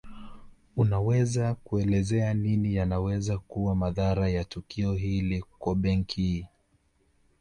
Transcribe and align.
Unaweza 0.75 1.55
kuelezea 1.55 2.33
nini 2.33 2.75
yanaweza 2.75 3.37
kuwa 3.39 3.75
madhara 3.75 4.29
ya 4.29 4.43
tukio 4.45 4.93
hili 4.93 5.43
kwa 5.59 5.75
benki 5.75 6.21
hii 6.23 6.47